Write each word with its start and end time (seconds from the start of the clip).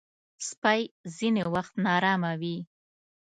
سپي 0.49 0.81
ځینې 1.15 1.43
وخت 1.53 1.73
ناراحته 1.85 2.31
وي. 2.41 2.57